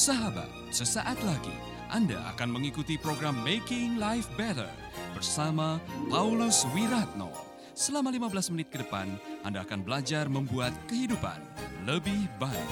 [0.00, 1.52] Sahabat, sesaat lagi
[1.92, 4.72] Anda akan mengikuti program Making Life Better
[5.12, 5.76] bersama
[6.08, 7.28] Paulus Wiratno.
[7.76, 9.12] Selama 15 menit ke depan,
[9.44, 11.36] Anda akan belajar membuat kehidupan
[11.84, 12.70] lebih baik.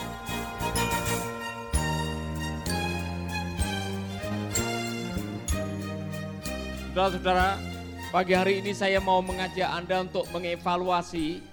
[6.96, 7.60] Saudara-saudara,
[8.08, 11.45] pagi hari ini saya mau mengajak Anda untuk mengevaluasi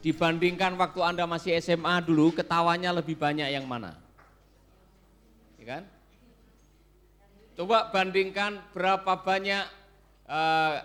[0.00, 4.07] dibandingkan waktu Anda masih SMA dulu, ketawanya lebih banyak yang mana?
[5.68, 5.84] Kan?
[7.52, 9.64] Coba bandingkan berapa banyak
[10.24, 10.80] uh,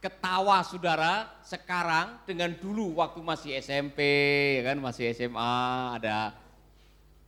[0.00, 4.00] ketawa saudara sekarang dengan dulu waktu masih SMP,
[4.56, 5.60] ya kan masih SMA
[6.00, 6.32] ada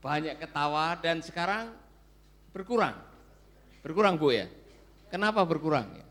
[0.00, 1.76] banyak ketawa dan sekarang
[2.56, 2.96] berkurang.
[3.84, 4.48] Berkurang Bu ya?
[5.12, 6.08] Kenapa berkurang ya?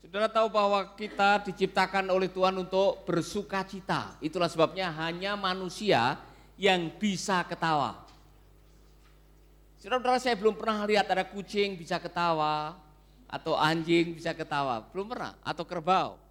[0.00, 4.16] Saudara tahu bahwa kita diciptakan oleh Tuhan untuk bersuka cita.
[4.24, 6.16] Itulah sebabnya hanya manusia
[6.56, 8.01] yang bisa ketawa.
[9.82, 12.78] Saudara-saudara saya belum pernah lihat ada kucing bisa ketawa,
[13.26, 16.22] atau anjing bisa ketawa, belum pernah, atau kerbau.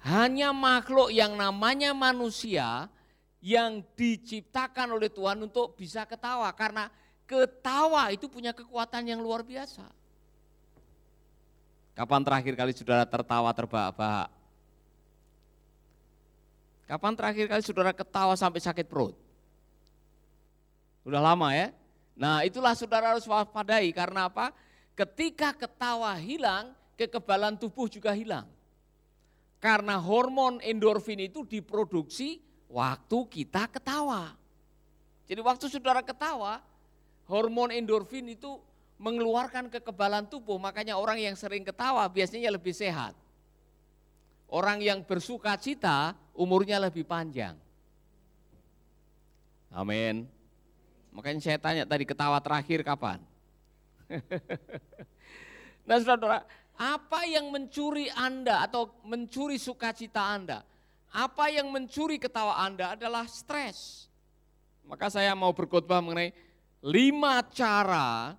[0.00, 2.88] Hanya makhluk yang namanya manusia
[3.44, 6.48] yang diciptakan oleh Tuhan untuk bisa ketawa.
[6.56, 6.88] Karena
[7.28, 9.84] ketawa itu punya kekuatan yang luar biasa.
[11.92, 14.32] Kapan terakhir kali saudara tertawa terbahak-bahak?
[16.88, 19.12] Kapan terakhir kali saudara ketawa sampai sakit perut?
[21.04, 21.81] Sudah lama ya?
[22.12, 24.52] Nah itulah saudara harus waspadai karena apa?
[24.92, 28.44] Ketika ketawa hilang, kekebalan tubuh juga hilang.
[29.62, 34.34] Karena hormon endorfin itu diproduksi waktu kita ketawa.
[35.24, 36.60] Jadi waktu saudara ketawa,
[37.30, 38.58] hormon endorfin itu
[38.98, 43.14] mengeluarkan kekebalan tubuh, makanya orang yang sering ketawa biasanya lebih sehat.
[44.52, 47.56] Orang yang bersuka cita umurnya lebih panjang.
[49.72, 50.28] Amin.
[51.12, 53.20] Makanya saya tanya tadi ketawa terakhir kapan?
[55.88, 56.44] nah saudara,
[56.76, 60.64] apa yang mencuri Anda atau mencuri sukacita Anda?
[61.12, 64.08] Apa yang mencuri ketawa Anda adalah stres.
[64.88, 66.32] Maka saya mau berkhotbah mengenai
[66.80, 68.32] lima cara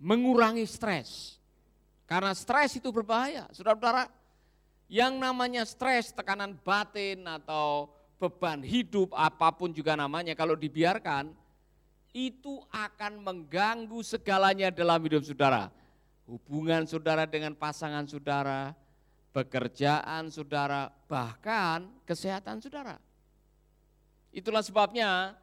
[0.00, 1.36] mengurangi stres.
[2.08, 3.44] Karena stres itu berbahaya.
[3.52, 4.08] Saudara-saudara,
[4.88, 11.30] yang namanya stres, tekanan batin atau beban hidup apa pun juga namanya kalau dibiarkan
[12.18, 15.70] itu akan mengganggu segalanya dalam hidup saudara.
[16.26, 18.74] Hubungan saudara dengan pasangan saudara,
[19.30, 22.98] pekerjaan saudara, bahkan kesehatan saudara.
[24.34, 25.38] Itulah sebabnya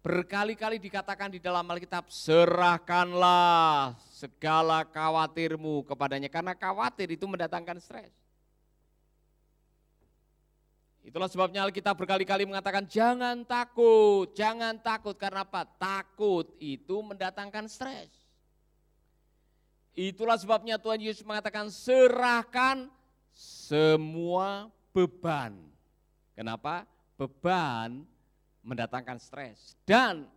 [0.00, 6.32] Berkali-kali dikatakan di dalam Alkitab, serahkanlah segala khawatirmu kepadanya.
[6.32, 8.08] Karena khawatir itu mendatangkan stres.
[11.00, 15.16] Itulah sebabnya Alkitab berkali-kali mengatakan jangan takut, jangan takut.
[15.16, 15.64] Karena apa?
[15.64, 18.12] Takut itu mendatangkan stres.
[19.96, 22.92] Itulah sebabnya Tuhan Yesus mengatakan serahkan
[23.32, 25.56] semua beban.
[26.36, 26.84] Kenapa?
[27.16, 28.04] Beban
[28.60, 29.76] mendatangkan stres.
[29.88, 30.28] Dan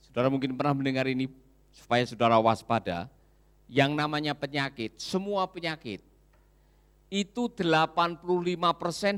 [0.00, 1.28] saudara mungkin pernah mendengar ini
[1.72, 3.08] supaya saudara waspada,
[3.68, 6.13] yang namanya penyakit, semua penyakit
[7.12, 8.20] itu 85%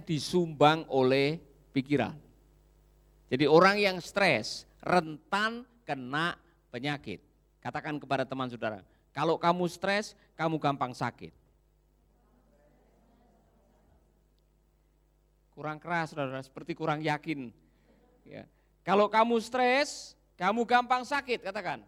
[0.05, 1.39] disumbang oleh
[1.75, 2.15] pikiran.
[3.27, 6.39] Jadi orang yang stres rentan kena
[6.71, 7.19] penyakit.
[7.59, 11.35] Katakan kepada teman saudara, kalau kamu stres, kamu gampang sakit.
[15.57, 17.49] kurang keras, saudara, seperti kurang yakin.
[18.29, 18.45] Ya.
[18.85, 21.81] Kalau kamu stres, kamu gampang sakit, katakan.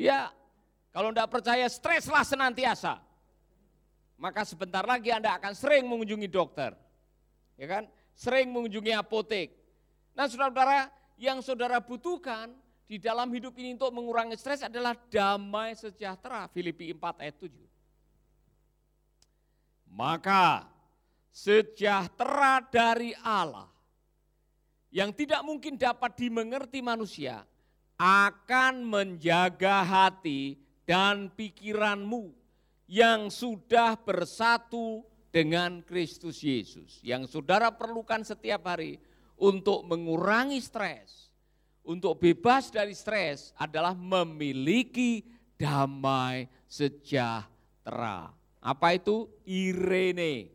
[0.00, 0.32] Ya,
[0.90, 2.98] kalau tidak percaya streslah senantiasa.
[4.20, 6.76] Maka sebentar lagi Anda akan sering mengunjungi dokter.
[7.56, 7.88] Ya kan?
[8.12, 9.56] Sering mengunjungi apotek.
[10.12, 12.52] Nah saudara-saudara, yang saudara butuhkan
[12.84, 16.50] di dalam hidup ini untuk mengurangi stres adalah damai sejahtera.
[16.52, 17.54] Filipi 4 ayat 7.
[19.88, 20.66] Maka
[21.30, 23.70] sejahtera dari Allah
[24.90, 27.46] yang tidak mungkin dapat dimengerti manusia
[27.94, 30.58] akan menjaga hati
[30.90, 32.34] dan pikiranmu
[32.90, 36.98] yang sudah bersatu dengan Kristus Yesus.
[37.06, 38.98] Yang saudara perlukan setiap hari
[39.38, 41.30] untuk mengurangi stres,
[41.86, 45.22] untuk bebas dari stres adalah memiliki
[45.54, 48.34] damai sejahtera.
[48.58, 49.30] Apa itu?
[49.46, 50.50] Irene.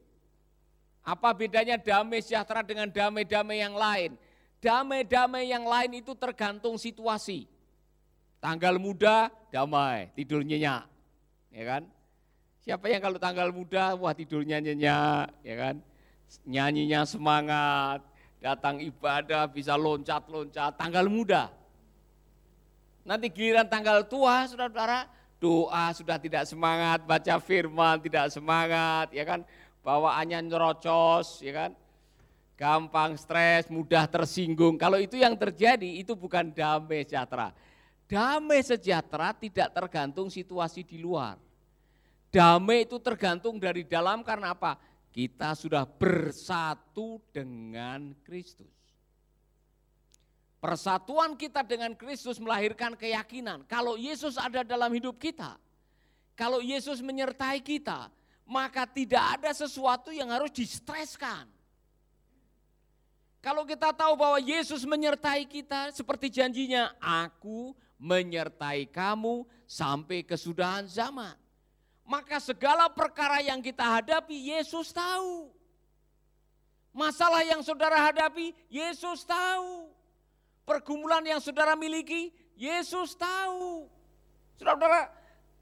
[0.99, 4.11] Apa bedanya damai sejahtera dengan damai-damai yang lain?
[4.59, 7.54] Damai-damai yang lain itu tergantung situasi.
[8.45, 10.85] Tanggal muda, damai, tidur nyenyak.
[11.49, 11.89] Ya kan?
[12.61, 15.75] Siapa yang kalau tanggal muda, wah tidurnya nyenyak, ya kan?
[16.45, 18.05] Nyanyinya semangat,
[18.37, 21.49] datang ibadah bisa loncat-loncat, tanggal muda.
[23.01, 25.09] Nanti giliran tanggal tua, saudara-saudara,
[25.41, 29.41] doa sudah tidak semangat, baca firman tidak semangat, ya kan,
[29.81, 31.71] bawaannya nyerocos, ya kan,
[32.57, 34.77] gampang stres, mudah tersinggung.
[34.77, 37.53] Kalau itu yang terjadi, itu bukan damai sejahtera.
[38.05, 41.41] Damai sejahtera tidak tergantung situasi di luar.
[42.29, 44.77] Damai itu tergantung dari dalam karena apa?
[45.09, 48.69] Kita sudah bersatu dengan Kristus.
[50.61, 53.65] Persatuan kita dengan Kristus melahirkan keyakinan.
[53.65, 55.57] Kalau Yesus ada dalam hidup kita,
[56.35, 58.11] kalau Yesus menyertai kita,
[58.43, 61.47] maka tidak ada sesuatu yang harus distreskan.
[63.39, 71.33] Kalau kita tahu bahwa Yesus menyertai kita seperti janjinya, aku menyertai kamu sampai kesudahan zaman.
[72.05, 75.49] Maka segala perkara yang kita hadapi, Yesus tahu.
[76.95, 79.95] Masalah yang saudara hadapi, Yesus tahu
[80.65, 83.87] pergumulan yang saudara miliki, Yesus tahu.
[84.57, 85.13] Saudara-saudara,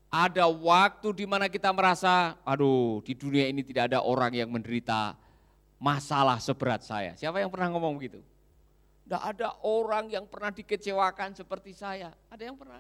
[0.10, 5.20] ada waktu di mana kita merasa, aduh di dunia ini tidak ada orang yang menderita
[5.78, 7.12] masalah seberat saya.
[7.20, 8.24] Siapa yang pernah ngomong begitu?
[9.04, 12.16] Tidak ada orang yang pernah dikecewakan seperti saya.
[12.32, 12.80] Ada yang pernah?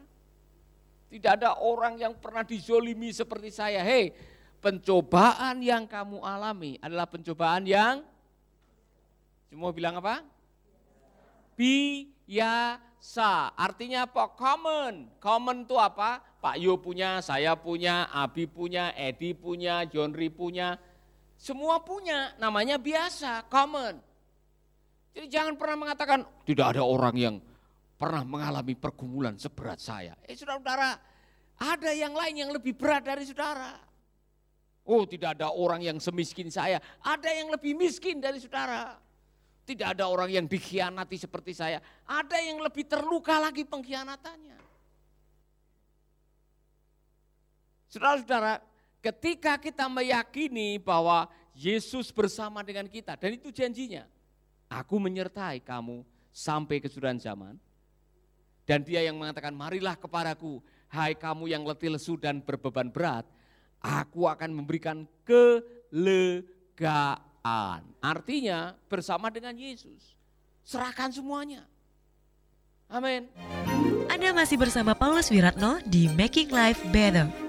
[1.11, 3.83] Tidak ada orang yang pernah dizolimi seperti saya.
[3.83, 4.15] Hei,
[4.63, 8.01] pencobaan yang kamu alami adalah pencobaan yang,
[9.51, 10.23] semua bilang apa?
[11.53, 13.53] biasa.
[13.53, 14.25] Artinya apa?
[14.33, 15.11] Common.
[15.21, 16.23] Common itu apa?
[16.43, 20.75] Pak Yo punya, saya punya, Abi punya, Edi punya, Johnry punya.
[21.39, 23.99] Semua punya, namanya biasa, common.
[25.13, 27.35] Jadi jangan pernah mengatakan tidak ada orang yang
[27.95, 30.17] pernah mengalami pergumulan seberat saya.
[30.25, 30.97] Eh saudara-saudara,
[31.61, 33.77] ada yang lain yang lebih berat dari saudara.
[34.83, 38.99] Oh tidak ada orang yang semiskin saya, ada yang lebih miskin dari saudara.
[39.63, 41.79] Tidak ada orang yang dikhianati seperti saya.
[42.03, 44.59] Ada yang lebih terluka lagi pengkhianatannya.
[47.87, 48.59] Saudara-saudara,
[48.99, 54.03] ketika kita meyakini bahwa Yesus bersama dengan kita, dan itu janjinya,
[54.79, 56.01] aku menyertai kamu
[56.33, 57.53] sampai kesudahan zaman.
[58.63, 63.27] Dan dia yang mengatakan, marilah kepadaku, hai kamu yang letih lesu dan berbeban berat,
[63.83, 66.63] aku akan memberikan kelegaan
[67.99, 70.15] Artinya bersama dengan Yesus.
[70.63, 71.67] Serahkan semuanya.
[72.87, 73.27] Amin.
[74.07, 77.42] Anda masih bersama Paulus Wiratno di Making Life Better.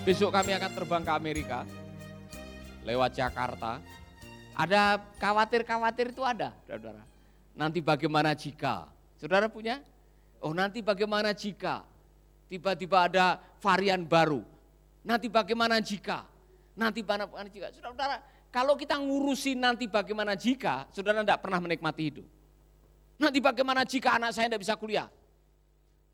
[0.00, 1.58] Besok kami akan terbang ke Amerika
[2.88, 3.78] lewat Jakarta.
[4.56, 7.04] Ada khawatir-khawatir itu ada, saudara.
[7.56, 8.88] Nanti bagaimana jika?
[9.20, 9.80] Saudara punya?
[10.40, 11.84] Oh nanti bagaimana jika?
[12.50, 14.42] tiba-tiba ada varian baru.
[15.06, 16.26] Nanti bagaimana jika?
[16.74, 17.70] Nanti bagaimana jika?
[17.70, 18.18] Saudara-saudara,
[18.50, 22.26] kalau kita ngurusin nanti bagaimana jika, saudara tidak pernah menikmati hidup.
[23.22, 25.06] Nanti bagaimana jika anak saya tidak bisa kuliah?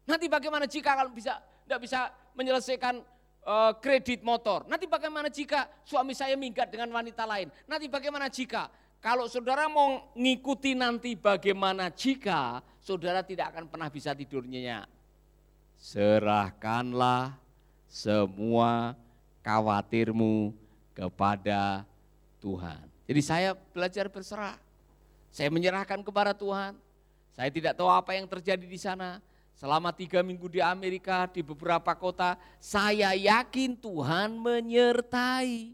[0.05, 3.01] Nanti bagaimana jika kalau bisa tidak bisa menyelesaikan
[3.47, 4.67] uh, kredit motor?
[4.67, 7.49] Nanti bagaimana jika suami saya minggat dengan wanita lain?
[7.71, 8.67] Nanti bagaimana jika
[8.99, 14.91] kalau saudara mau ngikuti nanti bagaimana jika saudara tidak akan pernah bisa tidur nyenyak
[15.79, 17.37] serahkanlah
[17.87, 18.97] semua
[19.45, 20.51] khawatirmu
[20.97, 21.85] kepada
[22.43, 22.83] Tuhan.
[23.07, 24.59] Jadi saya belajar berserah.
[25.31, 26.75] Saya menyerahkan kepada Tuhan.
[27.37, 29.21] Saya tidak tahu apa yang terjadi di sana.
[29.57, 35.73] Selama tiga minggu di Amerika, di beberapa kota, saya yakin Tuhan menyertai.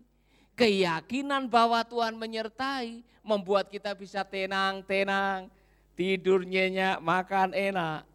[0.54, 5.50] Keyakinan bahwa Tuhan menyertai membuat kita bisa tenang-tenang,
[5.98, 8.06] tidur nyenyak, makan enak.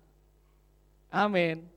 [1.12, 1.68] Amin.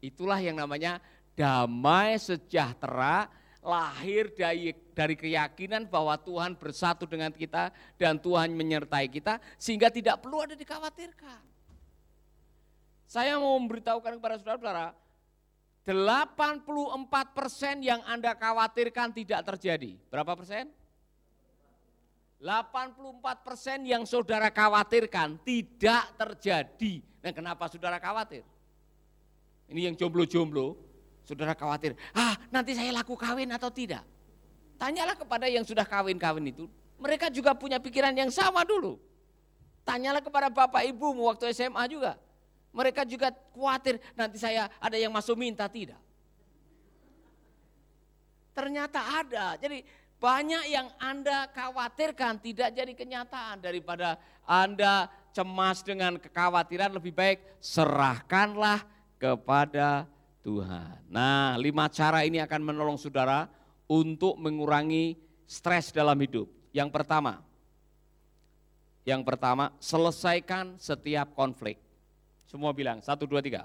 [0.00, 0.96] Itulah yang namanya
[1.36, 3.28] damai sejahtera
[3.60, 7.68] lahir dari, dari keyakinan bahwa Tuhan bersatu dengan kita
[8.00, 11.51] dan Tuhan menyertai kita sehingga tidak perlu ada dikhawatirkan.
[13.12, 14.96] Saya mau memberitahukan kepada saudara-saudara,
[15.84, 16.64] 84
[17.36, 20.00] persen yang Anda khawatirkan tidak terjadi.
[20.08, 20.72] Berapa persen?
[22.40, 27.04] 84 persen yang saudara khawatirkan tidak terjadi.
[27.20, 28.48] Nah kenapa saudara khawatir?
[29.68, 30.80] Ini yang jomblo-jomblo,
[31.20, 34.08] saudara khawatir, ah nanti saya laku kawin atau tidak?
[34.80, 36.64] Tanyalah kepada yang sudah kawin-kawin itu,
[36.96, 38.96] mereka juga punya pikiran yang sama dulu.
[39.84, 42.16] Tanyalah kepada bapak ibumu waktu SMA juga.
[42.72, 46.00] Mereka juga khawatir nanti saya ada yang masuk minta, tidak.
[48.52, 49.80] Ternyata ada, jadi
[50.20, 58.84] banyak yang Anda khawatirkan tidak jadi kenyataan daripada Anda cemas dengan kekhawatiran lebih baik serahkanlah
[59.16, 60.04] kepada
[60.44, 61.00] Tuhan.
[61.08, 63.48] Nah, lima cara ini akan menolong saudara
[63.90, 65.16] untuk mengurangi
[65.48, 66.46] stres dalam hidup.
[66.70, 67.42] Yang pertama,
[69.02, 71.82] yang pertama, selesaikan setiap konflik.
[72.52, 73.64] Semua bilang, satu, dua, tiga.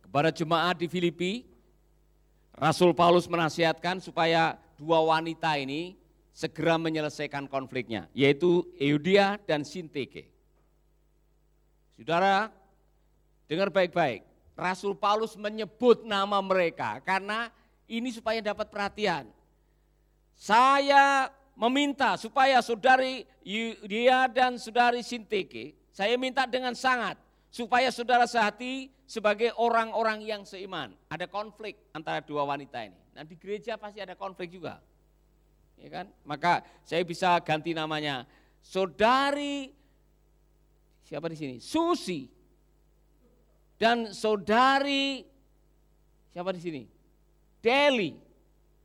[0.00, 1.44] Kepada jemaat di Filipi,
[2.56, 5.92] Rasul Paulus menasihatkan supaya dua wanita ini
[6.32, 10.32] segera menyelesaikan konfliknya, yaitu Eudia dan Sinteke.
[12.00, 12.48] Saudara,
[13.44, 14.24] dengar baik-baik.
[14.56, 17.52] Rasul Paulus menyebut nama mereka karena
[17.84, 19.28] ini supaya dapat perhatian.
[20.32, 23.28] Saya meminta supaya saudari
[23.84, 27.16] dia dan saudari Sinteke, saya minta dengan sangat
[27.48, 30.92] supaya saudara sehati sebagai orang-orang yang seiman.
[31.08, 33.00] Ada konflik antara dua wanita ini.
[33.16, 34.76] Nah di gereja pasti ada konflik juga.
[35.80, 36.12] Ya kan?
[36.28, 38.28] Maka saya bisa ganti namanya.
[38.60, 39.72] Saudari
[41.06, 41.56] Siapa di sini?
[41.62, 42.26] Susi.
[43.78, 45.22] Dan saudari
[46.34, 46.82] siapa di sini?
[47.62, 48.10] Deli.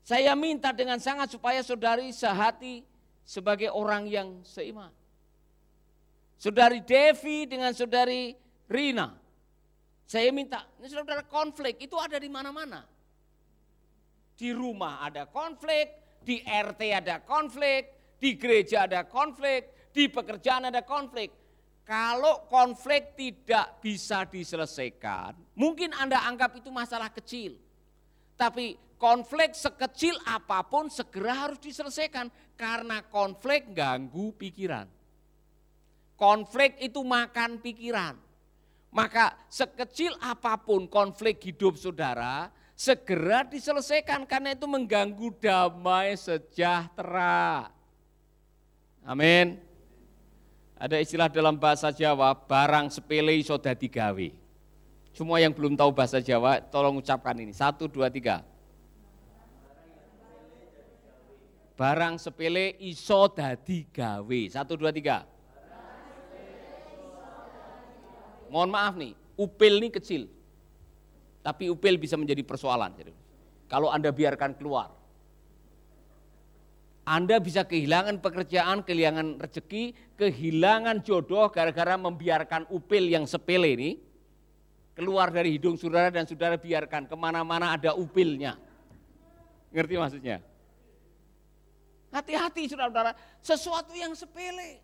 [0.06, 2.86] Saya minta dengan sangat supaya saudari sehati
[3.26, 4.94] sebagai orang yang seiman.
[6.42, 8.34] Saudari Devi dengan saudari
[8.66, 9.14] Rina.
[10.10, 12.82] Saya minta, ini saudara konflik itu ada di mana-mana.
[14.34, 20.82] Di rumah ada konflik, di RT ada konflik, di gereja ada konflik, di pekerjaan ada
[20.82, 21.30] konflik.
[21.86, 27.54] Kalau konflik tidak bisa diselesaikan, mungkin Anda anggap itu masalah kecil.
[28.34, 35.01] Tapi konflik sekecil apa pun segera harus diselesaikan karena konflik ganggu pikiran.
[36.22, 38.14] Konflik itu makan pikiran.
[38.94, 47.74] Maka sekecil apa pun konflik hidup saudara, segera diselesaikan karena itu mengganggu damai sejahtera.
[49.02, 49.58] Amin.
[50.78, 54.28] Ada istilah dalam bahasa Jawa, barang sepele iso dadi gawe.
[55.18, 57.50] Semua yang belum tahu bahasa Jawa, tolong ucapkan ini.
[57.50, 58.46] Satu, dua, tiga.
[61.74, 64.42] Barang sepele iso dadi gawe.
[64.54, 65.26] Satu, dua, tiga.
[68.52, 70.28] Mohon maaf nih, upil ini kecil.
[71.40, 72.92] Tapi upil bisa menjadi persoalan.
[73.72, 74.92] Kalau Anda biarkan keluar.
[77.08, 83.92] Anda bisa kehilangan pekerjaan, kehilangan rezeki, kehilangan jodoh gara-gara membiarkan upil yang sepele ini
[84.94, 88.60] keluar dari hidung saudara dan saudara biarkan ke mana-mana ada upilnya.
[89.74, 90.38] Ngerti maksudnya?
[92.12, 94.84] Hati-hati saudara-saudara, sesuatu yang sepele.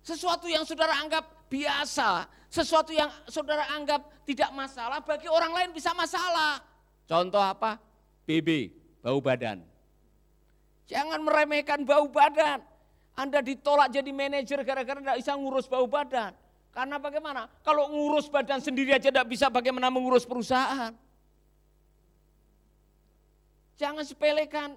[0.00, 5.94] Sesuatu yang saudara anggap biasa, sesuatu yang saudara anggap tidak masalah, bagi orang lain bisa
[5.94, 6.58] masalah.
[7.06, 7.78] Contoh apa?
[8.26, 9.62] BB, bau badan.
[10.90, 12.60] Jangan meremehkan bau badan.
[13.14, 16.34] Anda ditolak jadi manajer gara-gara tidak bisa ngurus bau badan.
[16.74, 17.46] Karena bagaimana?
[17.62, 20.90] Kalau ngurus badan sendiri aja tidak bisa bagaimana mengurus perusahaan.
[23.78, 24.74] Jangan sepelekan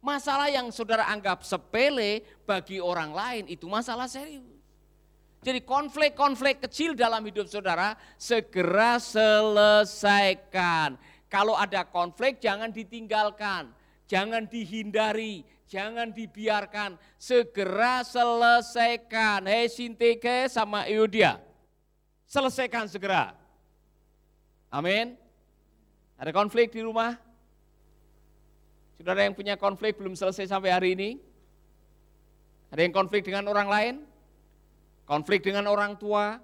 [0.00, 4.57] masalah yang saudara anggap sepele bagi orang lain itu masalah serius.
[5.38, 10.98] Jadi konflik-konflik kecil dalam hidup saudara segera selesaikan.
[11.30, 13.70] Kalau ada konflik jangan ditinggalkan
[14.08, 19.44] jangan dihindari, jangan dibiarkan, segera selesaikan.
[19.44, 21.36] Hei Sinteke sama Eudia,
[22.24, 23.36] selesaikan segera.
[24.72, 25.14] Amin.
[26.18, 27.14] Ada konflik di rumah?
[28.98, 31.10] Saudara yang punya konflik belum selesai sampai hari ini?
[32.74, 33.94] Ada yang konflik dengan orang lain?
[35.08, 36.36] Konflik dengan orang tua?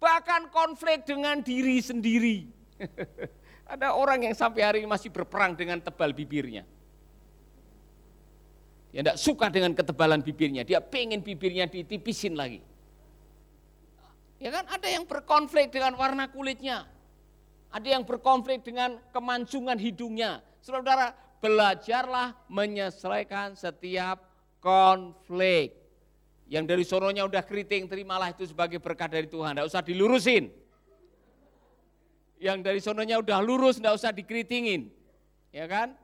[0.00, 2.48] Bahkan konflik dengan diri sendiri.
[3.72, 6.64] Ada orang yang sampai hari ini masih berperang dengan tebal bibirnya.
[8.92, 12.60] Dia tidak suka dengan ketebalan bibirnya, dia pengen bibirnya ditipisin lagi.
[14.36, 16.84] Ya kan ada yang berkonflik dengan warna kulitnya.
[17.72, 20.44] Ada yang berkonflik dengan kemansungan hidungnya.
[20.60, 24.20] Saudara, belajarlah menyelesaikan setiap
[24.60, 25.81] konflik.
[26.52, 29.56] Yang dari sononya udah keriting, terimalah itu sebagai berkat dari Tuhan.
[29.56, 30.52] Tidak usah dilurusin.
[32.36, 34.92] Yang dari sononya udah lurus, tidak usah dikeritingin.
[35.48, 35.96] Ya kan?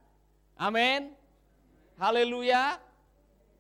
[0.57, 1.13] Amin.
[2.01, 2.81] Haleluya.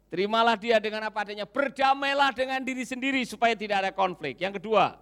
[0.09, 1.45] Terimalah dia dengan apa adanya.
[1.45, 4.41] Berdamailah dengan diri sendiri supaya tidak ada konflik.
[4.41, 4.97] Yang kedua,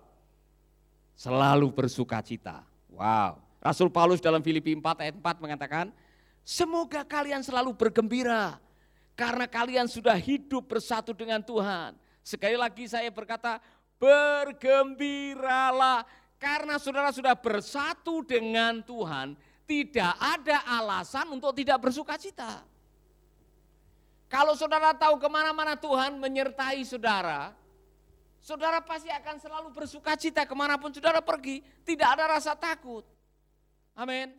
[1.15, 2.67] selalu bersuka cita.
[2.91, 3.39] Wow.
[3.63, 5.95] Rasul Paulus dalam Filipi 4 ayat 4 mengatakan,
[6.43, 8.59] semoga kalian selalu bergembira
[9.17, 11.97] karena kalian sudah hidup bersatu dengan Tuhan.
[12.21, 13.59] Sekali lagi saya berkata,
[13.97, 16.05] bergembiralah
[16.37, 19.33] karena saudara sudah bersatu dengan Tuhan,
[19.65, 22.61] tidak ada alasan untuk tidak bersuka cita.
[24.29, 27.57] Kalau saudara tahu ke mana-mana Tuhan menyertai saudara,
[28.47, 31.67] Saudara pasti akan selalu bersuka cita ke mana pun saudara pergi.
[31.83, 33.03] Tidak ada rasa takut.
[33.99, 34.39] Amin.